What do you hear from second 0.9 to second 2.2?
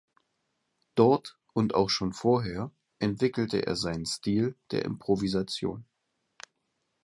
Dort und auch schon